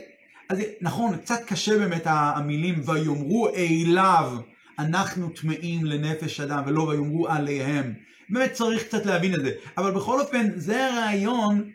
[0.49, 4.37] אז נכון, קצת קשה באמת המילים ויאמרו אליו
[4.79, 7.93] אנחנו טמאים לנפש אדם ולא ויאמרו עליהם.
[8.29, 9.51] באמת צריך קצת להבין את זה.
[9.77, 11.71] אבל בכל אופן, זה הרעיון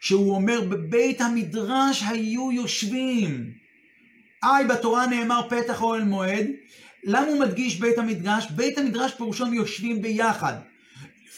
[0.00, 3.50] שהוא אומר בבית המדרש היו יושבים.
[4.42, 6.46] היי, בתורה נאמר פתח אוהל מועד.
[7.04, 8.50] למה הוא מדגיש בית המדרש?
[8.50, 10.54] בית המדרש פירושו יושבים ביחד.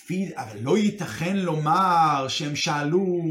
[0.08, 3.22] לפי, אבל לא ייתכן לומר שהם שאלו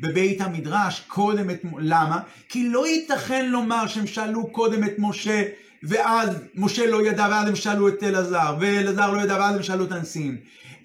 [0.00, 1.60] בבית המדרש קודם את...
[1.78, 2.20] למה?
[2.48, 5.42] כי לא ייתכן לומר שהם שאלו קודם את משה
[5.82, 9.84] ואז משה לא ידע ואז הם שאלו את אלעזר ואלעזר לא ידע ואז הם שאלו
[9.84, 10.36] את הנשיאים.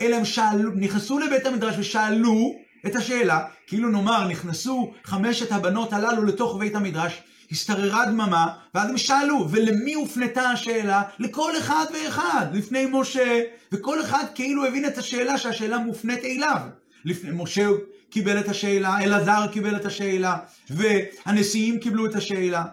[0.02, 2.56] אלא הם שאלו, נכנסו לבית המדרש ושאלו
[2.86, 8.98] את השאלה, כאילו נאמר נכנסו חמשת הבנות הללו לתוך בית המדרש, השתררה דממה, ואז הם
[8.98, 11.02] שאלו, ולמי הופנתה השאלה?
[11.20, 16.58] לכל אחד ואחד, לפני משה, וכל אחד כאילו הבין את השאלה שהשאלה מופנית אליו.
[17.06, 17.68] לפני משה
[18.10, 20.38] קיבל את השאלה, אלעזר קיבל את השאלה,
[20.70, 22.66] והנשיאים קיבלו את השאלה.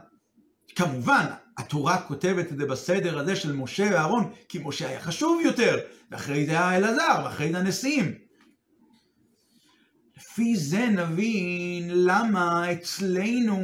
[0.76, 1.24] כמובן,
[1.58, 5.78] התורה כותבת את זה בסדר הזה של משה ואהרון, כי משה היה חשוב יותר,
[6.10, 8.14] ואחרי זה היה אלעזר, ואחרי זה הנשיאים.
[10.16, 13.58] לפי זה נבין למה אצלנו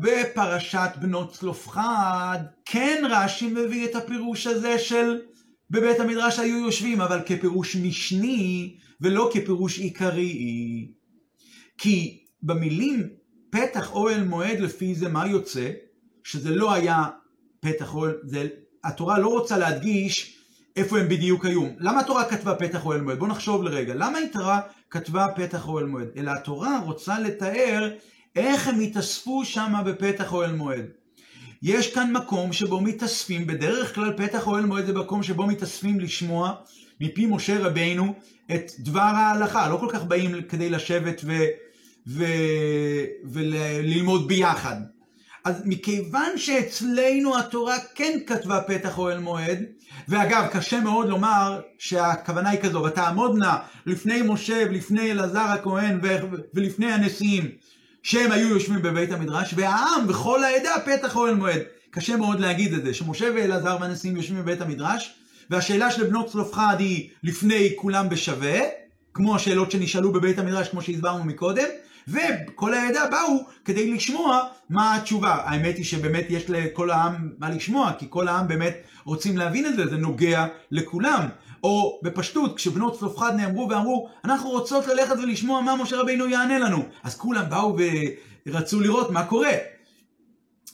[0.00, 5.20] בפרשת בנות צלופחד כן רש"י מביא את הפירוש הזה של
[5.70, 10.92] בבית המדרש היו יושבים, אבל כפירוש משני ולא כפירוש עיקרי.
[11.78, 13.08] כי במילים
[13.50, 15.70] פתח אוהל מועד לפי זה מה יוצא?
[16.24, 17.04] שזה לא היה
[17.60, 18.48] פתח אוהל, זה,
[18.84, 20.41] התורה לא רוצה להדגיש
[20.76, 21.66] איפה הם בדיוק היו.
[21.78, 23.18] למה התורה כתבה פתח אוהל מועד?
[23.18, 23.94] בואו נחשוב לרגע.
[23.94, 26.08] למה התורה כתבה פתח אוהל מועד?
[26.16, 27.90] אלא התורה רוצה לתאר
[28.36, 30.84] איך הם התאספו שם בפתח אוהל מועד.
[31.62, 36.54] יש כאן מקום שבו מתאספים, בדרך כלל פתח אוהל מועד זה מקום שבו מתאספים לשמוע
[37.00, 38.14] מפי משה רבינו
[38.54, 39.68] את דבר ההלכה.
[39.68, 41.32] לא כל כך באים כדי לשבת ו...
[42.06, 42.24] ו...
[43.24, 44.76] וללמוד ביחד.
[45.44, 49.58] אז מכיוון שאצלנו התורה כן כתבה פתח אוהל מועד,
[50.08, 56.00] ואגב, קשה מאוד לומר שהכוונה היא כזו, ותעמודנה לפני משה ולפני אלעזר הכהן
[56.54, 57.50] ולפני הנשיאים,
[58.02, 61.60] שהם היו יושבים בבית המדרש, והעם וכל העדה פתח אוהל מועד.
[61.90, 65.14] קשה מאוד להגיד את זה, שמשה ואלעזר והנשיאים יושבים בבית המדרש,
[65.50, 68.60] והשאלה של בנות צלופחד היא לפני כולם בשווה,
[69.14, 71.68] כמו השאלות שנשאלו בבית המדרש, כמו שהסברנו מקודם,
[72.08, 75.34] וכל העדה באו כדי לשמוע מה התשובה.
[75.44, 79.76] האמת היא שבאמת יש לכל העם מה לשמוע, כי כל העם באמת רוצים להבין את
[79.76, 81.28] זה, זה נוגע לכולם.
[81.64, 86.82] או בפשטות, כשבנות צלופחד נאמרו ואמרו, אנחנו רוצות ללכת ולשמוע מה משה רבינו יענה לנו.
[87.02, 87.76] אז כולם באו
[88.46, 89.52] ורצו לראות מה קורה.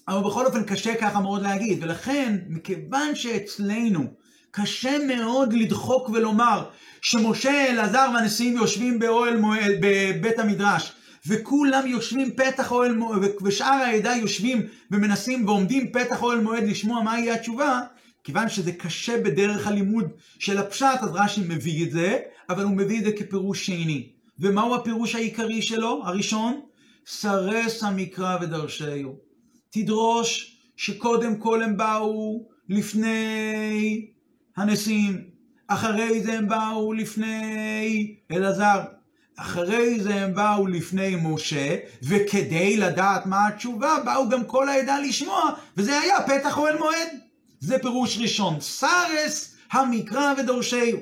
[0.08, 4.04] אבל בכל אופן קשה ככה מאוד להגיד, ולכן, מכיוון שאצלנו
[4.50, 6.64] קשה מאוד לדחוק ולומר
[7.00, 10.92] שמשה, אלעזר והנשיאים יושבים באוהל מועד, בבית המדרש,
[11.28, 17.18] וכולם יושבים פתח אוהל מועד, ושאר העדה יושבים ומנסים ועומדים פתח אוהל מועד לשמוע מה
[17.18, 17.80] יהיה התשובה,
[18.24, 22.98] כיוון שזה קשה בדרך הלימוד של הפשט, אז רש"י מביא את זה, אבל הוא מביא
[22.98, 24.08] את זה כפירוש שני.
[24.38, 26.02] ומהו הפירוש העיקרי שלו?
[26.04, 26.60] הראשון,
[27.06, 29.16] סרס המקרא ודרשהו.
[29.70, 34.06] תדרוש שקודם כל הם באו לפני
[34.56, 35.24] הנשיאים,
[35.68, 38.80] אחרי זה הם באו לפני אלעזר,
[39.40, 45.50] אחרי זה הם באו לפני משה, וכדי לדעת מה התשובה, באו גם כל העדה לשמוע,
[45.76, 47.08] וזה היה פתח אוהל מועד.
[47.60, 50.98] זה פירוש ראשון, סרס המקרא ודורשהו.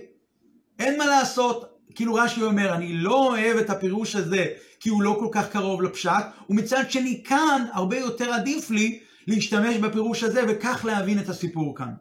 [0.79, 4.45] אין מה לעשות, כאילו רש"י אומר, אני לא אוהב את הפירוש הזה,
[4.81, 9.77] כי הוא לא כל כך קרוב לפשט, ומצד שני כאן הרבה יותר עדיף לי להשתמש
[9.77, 11.93] בפירוש הזה, וכך להבין את הסיפור כאן.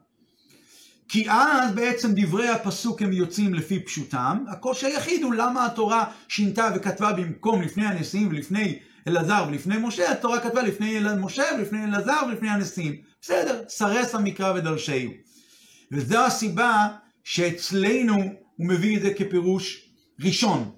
[1.07, 6.69] כי אז בעצם דברי הפסוק הם יוצאים לפי פשוטם, הקושי היחיד הוא למה התורה שינתה
[6.75, 12.49] וכתבה במקום לפני הנשיאים ולפני אלעזר ולפני משה, התורה כתבה לפני משה ולפני אלעזר ולפני
[12.49, 12.95] הנשיאים.
[13.21, 15.11] בסדר, סרס המקרא ודרשהו.
[15.91, 16.87] וזו הסיבה
[17.23, 18.15] שאצלנו
[18.55, 19.89] הוא מביא את זה כפירוש
[20.19, 20.71] ראשון.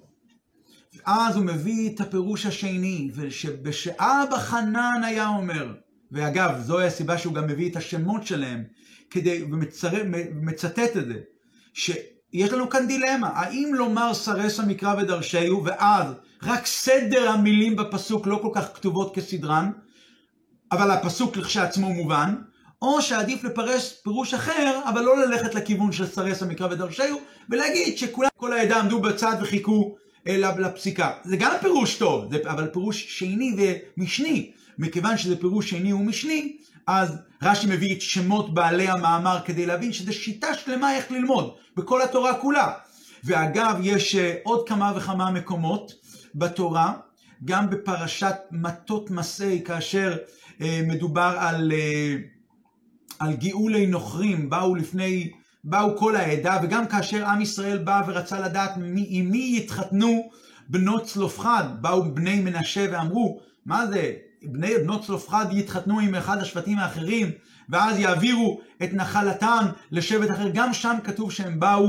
[0.96, 5.74] ואז הוא מביא את הפירוש השני, ושבשעה בחנן היה אומר,
[6.12, 8.64] ואגב, זוהי הסיבה שהוא גם מביא את השמות שלהם,
[9.10, 11.20] כדי, ומצטט את זה,
[11.74, 18.40] שיש לנו כאן דילמה, האם לומר סרס המקרא ודרשהו, ואז רק סדר המילים בפסוק לא
[18.42, 19.72] כל כך כתובות כסדרן,
[20.72, 22.36] אבל הפסוק לכשעצמו מובן,
[22.82, 28.30] או שעדיף לפרש פירוש אחר, אבל לא ללכת לכיוון של סרס המקרא ודרשהו, ולהגיד שכולם,
[28.38, 31.12] כל העדה עמדו בצד וחיכו לפסיקה.
[31.24, 33.56] זה גם פירוש טוב, אבל פירוש שני
[33.98, 34.52] ומשני.
[34.78, 40.14] מכיוון שזה פירוש שני ומשני, אז רש"י מביא את שמות בעלי המאמר כדי להבין שזו
[40.14, 42.74] שיטה שלמה איך ללמוד, בכל התורה כולה.
[43.24, 45.92] ואגב, יש אה, עוד כמה וכמה מקומות
[46.36, 46.94] בתורה,
[47.46, 50.18] גם בפרשת מטות מסעי, כאשר
[50.62, 52.16] אה, מדובר על, אה,
[53.20, 55.32] על גאולי נוכרים, באו לפני,
[55.64, 58.72] באו כל העדה, וגם כאשר עם ישראל בא ורצה לדעת
[59.08, 60.30] עם מי יתחתנו
[60.70, 64.14] בנות צלופחד, באו בני מנשה ואמרו, מה זה,
[64.48, 67.32] בני בנות צלופחד יתחתנו עם אחד השבטים האחרים,
[67.70, 70.50] ואז יעבירו את נחלתם לשבט אחר.
[70.54, 71.88] גם שם כתוב שהם באו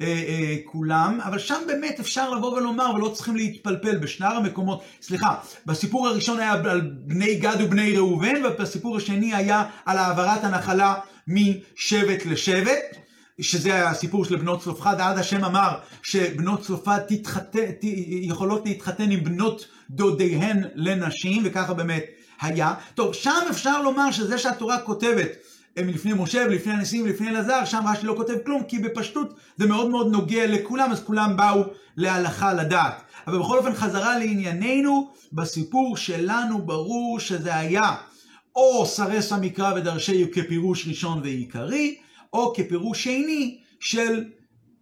[0.00, 4.82] אה, אה, כולם, אבל שם באמת אפשר לבוא ולומר, ולא צריכים להתפלפל בשנר המקומות.
[5.02, 5.34] סליחה,
[5.66, 10.94] בסיפור הראשון היה על בני גד ובני ראובן, ובסיפור השני היה על העברת הנחלה
[11.28, 13.07] משבט לשבט.
[13.40, 16.70] שזה הסיפור של בנות צלופחד, עד השם אמר שבנות
[17.08, 17.60] תתחתן,
[18.08, 22.04] יכולות להתחתן עם בנות דודיהן לנשים, וככה באמת
[22.40, 22.74] היה.
[22.94, 25.28] טוב, שם אפשר לומר שזה שהתורה כותבת
[25.76, 29.90] מלפני משה ולפני הנשיאים ולפני אלעזר, שם רש"י לא כותב כלום, כי בפשטות זה מאוד
[29.90, 31.62] מאוד נוגע לכולם, אז כולם באו
[31.96, 33.02] להלכה לדעת.
[33.26, 37.94] אבל בכל אופן, חזרה לענייננו, בסיפור שלנו ברור שזה היה
[38.56, 41.98] או סרס המקרא ודרשי כפירוש ראשון ועיקרי,
[42.32, 44.24] או כפירוש שני של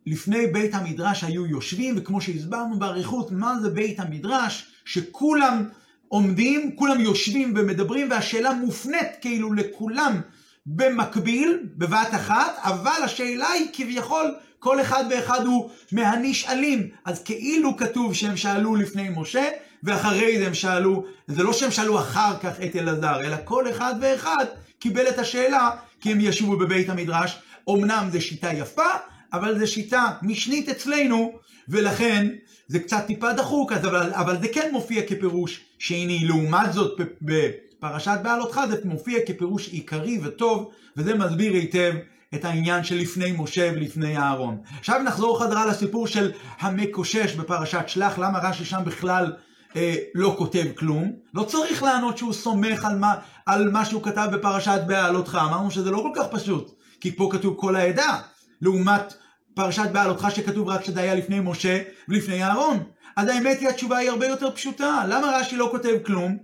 [0.07, 5.65] לפני בית המדרש היו יושבים, וכמו שהסברנו באריכות, מה זה בית המדרש, שכולם
[6.09, 10.21] עומדים, כולם יושבים ומדברים, והשאלה מופנית כאילו לכולם
[10.67, 16.89] במקביל, בבת אחת, אבל השאלה היא כביכול, כל אחד ואחד הוא מהנשאלים.
[17.05, 19.49] אז כאילו כתוב שהם שאלו לפני משה,
[19.83, 23.95] ואחרי זה הם שאלו, זה לא שהם שאלו אחר כך את אלעזר, אלא כל אחד
[24.01, 24.45] ואחד
[24.79, 27.39] קיבל את השאלה, כי הם ישבו בבית המדרש.
[27.71, 28.91] אמנם זו שיטה יפה,
[29.33, 32.29] אבל זו שיטה משנית אצלנו, ולכן
[32.69, 36.25] זה קצת טיפה דחוק, אבל, אבל זה כן מופיע כפירוש שני.
[36.25, 41.95] לעומת זאת, בפרשת בעלותך זה מופיע כפירוש עיקרי וטוב, וזה מסביר היטב
[42.35, 44.59] את העניין של לפני משה ולפני אהרון.
[44.79, 49.33] עכשיו נחזור חזרה לסיפור של המקושש בפרשת שלח, למה רש"י שם בכלל
[49.77, 51.13] אה, לא כותב כלום.
[51.35, 53.15] לא צריך לענות שהוא סומך על מה,
[53.47, 57.55] על מה שהוא כתב בפרשת בעלותך, אמרנו שזה לא כל כך פשוט, כי פה כתוב
[57.59, 58.21] כל העדה,
[58.63, 59.15] לעומת
[59.55, 62.83] פרשת בעלותך שכתוב רק שזה היה לפני משה ולפני אהרון.
[63.17, 65.05] אז האמת היא התשובה היא הרבה יותר פשוטה.
[65.09, 66.37] למה רש"י לא כותב כלום?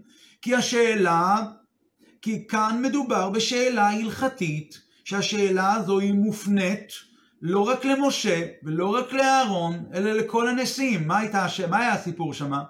[0.42, 1.36] כי השאלה,
[2.22, 6.92] כי כאן מדובר בשאלה הלכתית, שהשאלה הזו היא מופנית
[7.42, 11.08] לא רק למשה ולא רק לאהרון, אלא לכל הנשיאים.
[11.08, 12.62] מה, הייתה, מה היה הסיפור שמה?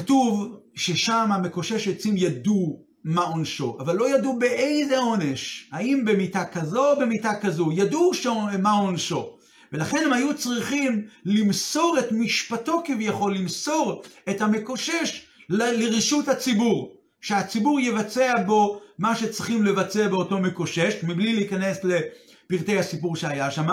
[0.00, 6.92] כתוב ששם המקושש עצים ידעו מה עונשו, אבל לא ידעו באיזה עונש, האם במיטה כזו
[6.92, 8.10] או במיטה כזו, ידעו
[8.58, 9.36] מה עונשו.
[9.72, 18.42] ולכן הם היו צריכים למסור את משפטו כביכול, למסור את המקושש לרשות הציבור, שהציבור יבצע
[18.46, 23.68] בו מה שצריכים לבצע באותו מקושש, מבלי להיכנס לפרטי הסיפור שהיה שם,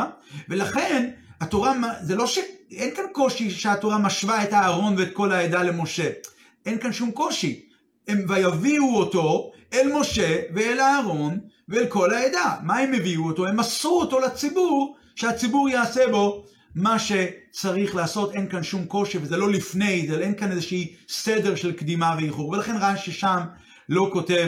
[0.50, 1.10] ולכן
[1.42, 2.40] התורה, זה לא ש...
[2.72, 6.10] אין כאן קושי שהתורה משווה את אהרון ואת כל העדה למשה.
[6.66, 7.68] אין כאן שום קושי.
[8.08, 12.56] הם ויביאו אותו אל משה ואל אהרון ואל כל העדה.
[12.64, 13.48] מה הם הביאו אותו?
[13.48, 18.34] הם מסרו אותו לציבור, שהציבור יעשה בו מה שצריך לעשות.
[18.34, 22.50] אין כאן שום קושי, וזה לא לפני, זה אין כאן איזשהי סדר של קדימה ואיחור.
[22.50, 23.40] ולכן רש"י ששם
[23.90, 24.48] לא כותב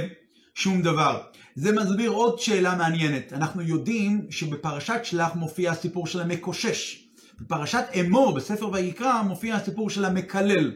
[0.55, 1.21] שום דבר.
[1.55, 3.33] זה מסביר עוד שאלה מעניינת.
[3.33, 6.98] אנחנו יודעים שבפרשת שלח מופיע הסיפור של המקושש.
[7.41, 10.71] בפרשת אמור, בספר ויקרא, מופיע הסיפור של המקלל.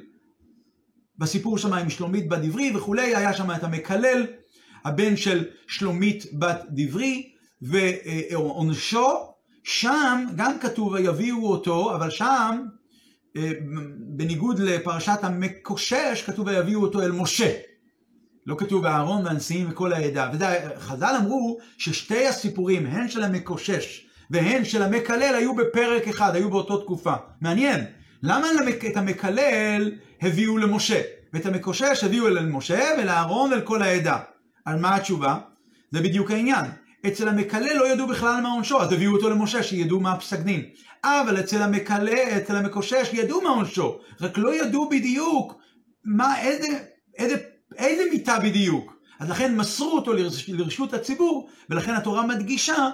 [1.17, 4.25] בסיפור שם עם שלומית בת דברי וכולי, היה שם את המקלל,
[4.85, 7.29] הבן של שלומית בת דברי,
[7.61, 12.65] ועונשו, שם גם כתוב ויביאו אותו, אבל שם,
[13.37, 13.51] אה,
[13.97, 17.53] בניגוד לפרשת המקושש, כתוב ויביאו אותו אל משה.
[18.45, 20.31] לא כתוב אהרון והנשיאים וכל העדה.
[20.33, 26.77] וחז"ל אמרו ששתי הסיפורים, הן של המקושש והן של המקלל, היו בפרק אחד, היו באותו
[26.77, 27.13] תקופה.
[27.41, 27.85] מעניין,
[28.23, 28.47] למה
[28.87, 29.91] את המקלל
[30.21, 31.01] הביאו למשה,
[31.33, 34.19] ואת המקושש הביאו אל משה ולאהרון ואל כל העדה?
[34.65, 35.37] על מה התשובה?
[35.91, 36.65] זה בדיוק העניין.
[37.07, 40.63] אצל המקלל לא ידעו בכלל מה עונשו, אז הביאו אותו למשה, שידעו מה פסק דין.
[41.03, 45.61] אבל אצל המקלל, אצל המקושש, ידעו מה עונשו, רק לא ידעו בדיוק
[46.05, 46.67] מה, איזה,
[47.17, 47.35] איזה
[47.77, 48.93] איזה מיטה בדיוק?
[49.19, 52.89] אז לכן מסרו אותו לרש, לרשות הציבור, ולכן התורה מדגישה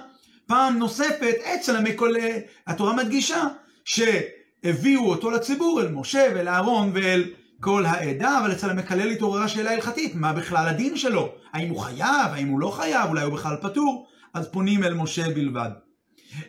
[0.50, 2.28] פעם נוספת אצל המקולה,
[2.66, 3.44] התורה מדגישה
[3.84, 7.24] שהביאו אותו לציבור, אל משה ואל אהרון ואל
[7.60, 11.32] כל העדה, אבל אצל המקלל התעוררה שאלה הלכתית, מה בכלל הדין שלו?
[11.52, 14.06] האם הוא חייב, האם הוא לא חייב, אולי הוא בכלל פטור?
[14.34, 15.70] אז פונים אל משה בלבד.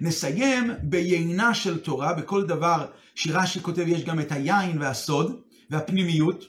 [0.01, 2.85] נסיים ביינה של תורה, בכל דבר
[3.15, 6.45] שרש"י כותב יש גם את היין והסוד והפנימיות.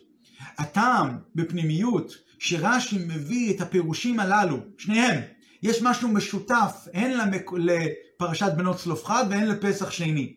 [0.58, 5.20] הטעם בפנימיות שרש"י מביא את הפירושים הללו, שניהם,
[5.62, 7.50] יש משהו משותף הן למק...
[7.52, 10.34] לפרשת בנות צלופחד והן לפסח שני.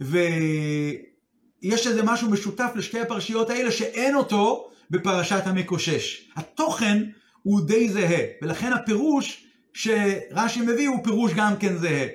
[0.00, 6.30] ויש איזה משהו משותף לשתי הפרשיות האלה שאין אותו בפרשת המקושש.
[6.36, 7.02] התוכן
[7.42, 12.06] הוא די זהה, ולכן הפירוש שרש"י מביא הוא פירוש גם כן זהה.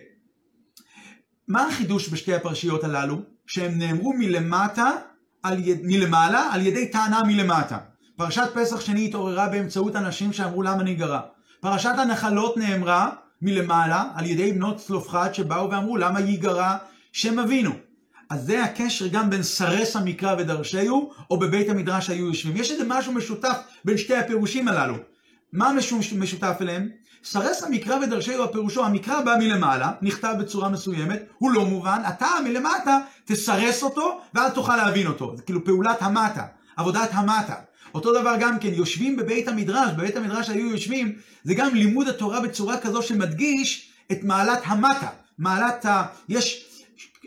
[1.47, 3.21] מה החידוש בשתי הפרשיות הללו?
[3.47, 4.91] שהם נאמרו מלמטה
[5.43, 7.77] על יד, מלמעלה על ידי טענה מלמטה.
[8.17, 11.21] פרשת פסח שני התעוררה באמצעות אנשים שאמרו למה ניגרע.
[11.59, 13.09] פרשת הנחלות נאמרה
[13.41, 16.77] מלמעלה על ידי בנות צלופחד שבאו ואמרו למה ייגרע
[17.13, 17.71] שם אבינו.
[18.29, 22.57] אז זה הקשר גם בין סרס המקרא ודרשהו, או בבית המדרש היו יושבים.
[22.57, 24.95] יש איזה משהו משותף בין שתי הפירושים הללו.
[25.53, 25.71] מה
[26.19, 26.89] משותף אליהם?
[27.23, 32.99] סרס המקרא ודרשהו הפירושו, המקרא בא מלמעלה, נכתב בצורה מסוימת, הוא לא מובן, אתה מלמטה
[33.25, 35.35] תסרס אותו ואז תוכל להבין אותו.
[35.35, 36.43] זה כאילו פעולת המטה,
[36.75, 37.55] עבודת המטה.
[37.97, 42.41] אותו דבר גם כן, יושבים בבית המדרש, בבית המדרש היו יושבים, זה גם לימוד התורה
[42.41, 45.09] בצורה כזו שמדגיש את מעלת המטה.
[45.37, 46.05] מעלת ה...
[46.29, 46.65] יש,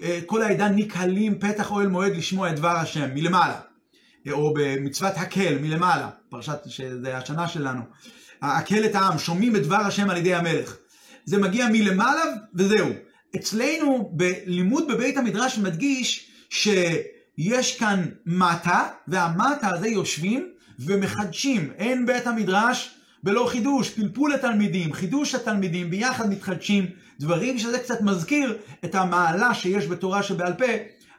[0.02, 3.60] אה, כל העדה נקהלים פתח אוהל מועד לשמוע את דבר השם, מלמעלה.
[4.30, 7.80] או במצוות הקל, מלמעלה, פרשת שזה השנה שלנו.
[8.42, 10.76] הקהל את העם, שומעים את דבר השם על ידי המלך.
[11.24, 12.22] זה מגיע מלמעלה
[12.54, 12.88] וזהו.
[13.36, 20.48] אצלנו בלימוד בבית המדרש מדגיש שיש כאן מטה, והמטה הזה יושבים
[20.80, 21.70] ומחדשים.
[21.78, 26.86] אין בית המדרש בלא חידוש, פלפול לתלמידים, חידוש התלמידים, ביחד מתחדשים
[27.20, 30.64] דברים שזה קצת מזכיר את המעלה שיש בתורה שבעל פה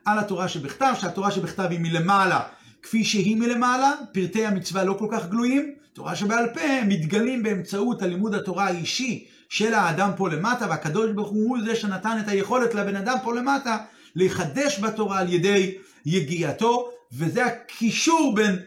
[0.05, 2.39] על התורה שבכתב, שהתורה שבכתב היא מלמעלה
[2.81, 8.35] כפי שהיא מלמעלה, פרטי המצווה לא כל כך גלויים, תורה שבעל פה מתגלים באמצעות הלימוד
[8.35, 13.17] התורה האישי של האדם פה למטה, והקדוש ברוך הוא זה שנתן את היכולת לבן אדם
[13.23, 13.77] פה למטה
[14.15, 18.59] לחדש בתורה על ידי יגיעתו, וזה הקישור בין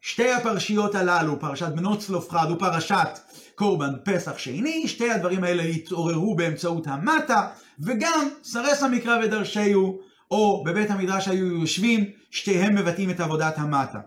[0.00, 3.18] שתי הפרשיות הללו, פרשת בנות צלופחד ופרשת
[3.54, 7.48] קורבן פסח שני, שתי הדברים האלה התעוררו באמצעות המטה,
[7.80, 13.98] וגם סרס המקרא ודרשהו, או בבית המדרש היו יושבים, שתיהם מבטאים את עבודת המטה.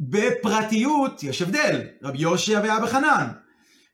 [0.00, 3.28] בפרטיות יש הבדל, רבי יושע ואבא חנן.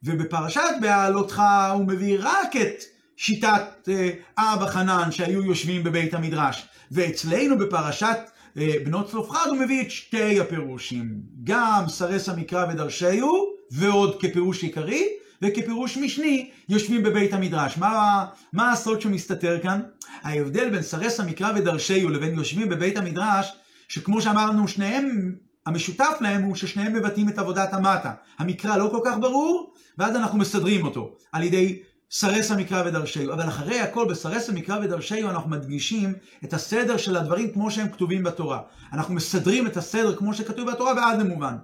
[0.02, 2.82] ובפרשת בהעלותך הוא מביא רק את
[3.16, 6.68] שיטת אה, אבא חנן שהיו יושבים בבית המדרש.
[6.90, 8.18] ואצלנו בפרשת
[8.56, 11.20] בנות צלופחד הוא מביא את שתי הפירושים.
[11.44, 15.06] גם סרס המקרא ודרשהו, ועוד כפירוש עיקרי,
[15.42, 17.78] וכפירוש משני יושבים בבית המדרש.
[17.78, 19.80] מה, מה הסוד שמסתתר כאן?
[20.22, 23.52] ההבדל בין סרס המקרא ודרשהו לבין יושבים בבית המדרש,
[23.88, 25.34] שכמו שאמרנו, שניהם
[25.66, 28.12] המשותף להם הוא ששניהם מבטאים את עבודת המטה.
[28.38, 31.78] המקרא לא כל כך ברור, ואז אנחנו מסדרים אותו על ידי
[32.10, 33.32] סרס המקרא ודרשהו.
[33.32, 36.12] אבל אחרי הכל בסרס המקרא ודרשהו אנחנו מדגישים
[36.44, 38.60] את הסדר של הדברים כמו שהם כתובים בתורה.
[38.92, 41.56] אנחנו מסדרים את הסדר כמו שכתוב בתורה ואז זה מובן.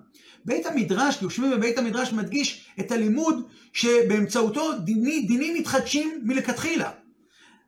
[0.44, 6.90] בית המדרש, יושבים בבית המדרש מדגיש את הלימוד שבאמצעותו דיני, דינים מתחדשים מלכתחילה.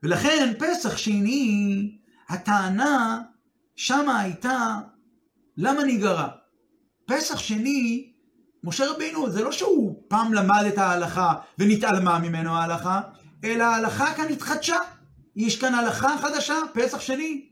[0.02, 1.90] ולכן פסח שני,
[2.28, 3.20] הטענה
[3.76, 4.76] שמה הייתה
[5.56, 6.28] למה ניגרע?
[7.06, 8.12] פסח שני,
[8.64, 13.00] משה רבינו, זה לא שהוא פעם למד את ההלכה ונתעלמה ממנו ההלכה,
[13.44, 14.76] אלא ההלכה כאן התחדשה.
[15.36, 17.44] יש כאן הלכה חדשה, פסח שני.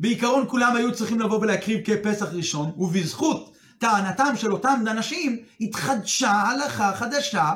[0.00, 6.92] בעיקרון כולם היו צריכים לבוא ולהקריב כפסח ראשון, ובזכות טענתם של אותם אנשים, התחדשה הלכה
[6.96, 7.52] חדשה,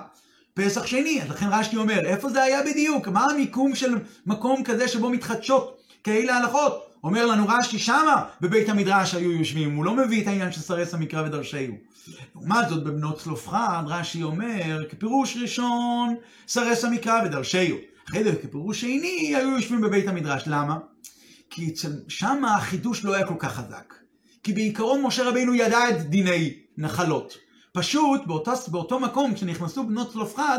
[0.55, 1.23] פסח שני.
[1.23, 3.09] אז לכן רש"י אומר, איפה זה היה בדיוק?
[3.09, 3.95] מה המיקום של
[4.27, 6.92] מקום כזה שבו מתחדשות כאלה הלכות?
[7.05, 10.95] אומר לנו רש"י, שמה בבית המדרש היו יושבים, הוא לא מביא את העניין של סרס
[10.95, 11.75] המקרא ודרשהו.
[12.35, 16.15] לעומת זאת, בבנות צלופחד, רש"י אומר, כפירוש ראשון,
[16.49, 17.77] סרס המקרא ודרשהו.
[18.09, 20.43] אחרי זה, כפירוש שני, היו יושבים בבית המדרש.
[20.47, 20.79] למה?
[21.51, 21.75] כי
[22.09, 23.95] שם החידוש לא היה כל כך חזק.
[24.43, 27.37] כי בעיקרון משה רבינו ידע את דיני נחלות.
[27.73, 30.59] פשוט באותו, באותו מקום, כשנכנסו בנות צלופחד,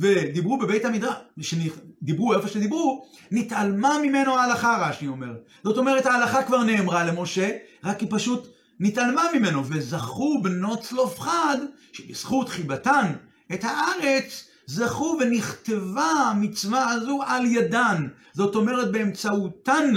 [0.00, 1.54] ודיברו בבית המדרש,
[2.02, 5.34] דיברו איפה שדיברו, נתעלמה ממנו ההלכה, רש"י אומר.
[5.64, 7.50] זאת אומרת, ההלכה כבר נאמרה למשה,
[7.84, 8.48] רק היא פשוט
[8.80, 11.56] נתעלמה ממנו, וזכו בנות צלופחד,
[11.92, 13.12] שבזכות חיבתן
[13.54, 18.06] את הארץ, זכו ונכתבה המצווה הזו על ידן.
[18.32, 19.94] זאת אומרת, באמצעותן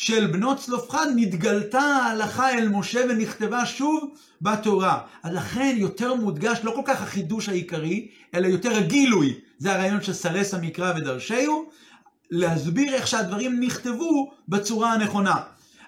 [0.00, 5.00] של בנות צלופחד נתגלתה ההלכה אל משה ונכתבה שוב בתורה.
[5.22, 9.34] אז לכן יותר מודגש לא כל כך החידוש העיקרי, אלא יותר הגילוי.
[9.58, 11.70] זה הרעיון של סרס המקרא ודרשהו,
[12.30, 15.36] להסביר איך שהדברים נכתבו בצורה הנכונה.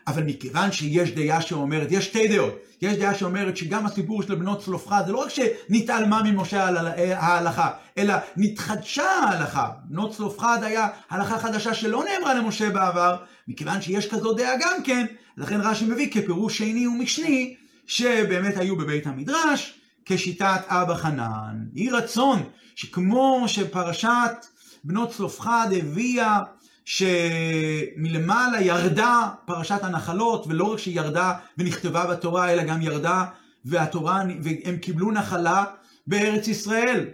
[0.07, 4.63] אבל מכיוון שיש דעה שאומרת, יש שתי דעות, יש דעה שאומרת שגם הסיפור של בנות
[4.65, 6.69] צלופחד זה לא רק שנתעלמה ממשה
[7.17, 9.69] ההלכה, אלא נתחדשה ההלכה.
[9.85, 13.17] בנות צלופחד היה הלכה חדשה שלא נאמרה למשה בעבר,
[13.49, 19.07] מכיוון שיש כזו דעה גם כן, לכן רש"י מביא כפירוש שני ומשני, שבאמת היו בבית
[19.07, 21.65] המדרש, כשיטת אבא חנן.
[21.75, 22.43] יהי רצון
[22.75, 24.47] שכמו שפרשת
[24.85, 26.39] בנות צלופחד הביאה
[26.85, 33.25] שמלמעלה ירדה פרשת הנחלות, ולא רק שהיא ירדה ונכתבה בתורה, אלא גם ירדה
[33.65, 35.65] והתורה, והם קיבלו נחלה
[36.07, 37.07] בארץ ישראל.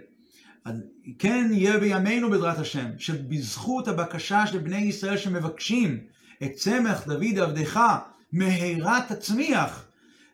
[0.65, 0.75] אז
[1.19, 5.99] כן יהיה בימינו בעזרת השם, שבזכות הבקשה של בני ישראל שמבקשים
[6.43, 7.79] את צמח דוד עבדך
[8.31, 9.85] מהרה תצמיח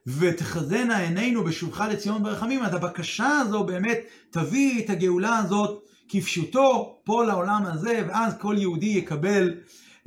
[0.08, 7.26] ותחזינה עינינו בשובך לציון ברחמים, אז הבקשה הזו באמת תביא את הגאולה הזאת כפשוטו פה
[7.26, 9.54] לעולם הזה, ואז כל יהודי יקבל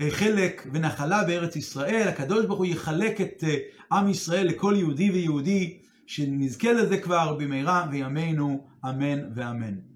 [0.01, 2.09] אה, חלק ונחלה בארץ ישראל.
[2.09, 3.57] הקדוש ברוך הוא יחלק את אה,
[3.99, 9.88] עם ישראל לכל יהודי ויהודי, שנזכה לזה כבר במהרה בימינו, אמן ואמן.